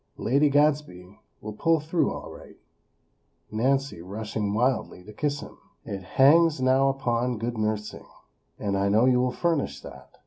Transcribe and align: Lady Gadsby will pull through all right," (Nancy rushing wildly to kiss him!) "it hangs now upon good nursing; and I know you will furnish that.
Lady 0.17 0.49
Gadsby 0.49 1.19
will 1.41 1.53
pull 1.53 1.79
through 1.79 2.11
all 2.11 2.31
right," 2.31 2.57
(Nancy 3.51 4.01
rushing 4.01 4.51
wildly 4.51 5.03
to 5.03 5.13
kiss 5.13 5.41
him!) 5.41 5.59
"it 5.85 6.01
hangs 6.01 6.59
now 6.59 6.89
upon 6.89 7.37
good 7.37 7.55
nursing; 7.55 8.07
and 8.57 8.75
I 8.75 8.89
know 8.89 9.05
you 9.05 9.19
will 9.19 9.31
furnish 9.31 9.79
that. 9.81 10.09